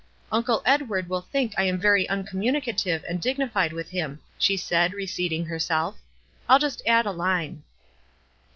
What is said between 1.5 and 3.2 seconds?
I am very uncommunicative